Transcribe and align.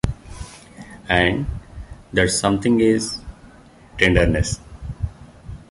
And 1.09 1.45
that 2.11 2.31
something 2.31 2.79
is 2.79 3.19
tenderness. 3.99 4.59